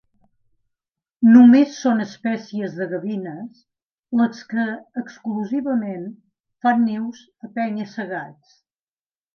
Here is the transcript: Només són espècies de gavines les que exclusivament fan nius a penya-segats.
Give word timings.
Només 1.33 1.75
són 1.81 2.01
espècies 2.05 2.73
de 2.79 2.87
gavines 2.95 3.61
les 4.23 4.43
que 4.55 4.67
exclusivament 5.05 6.11
fan 6.67 6.85
nius 6.91 7.25
a 7.49 7.53
penya-segats. 7.61 8.61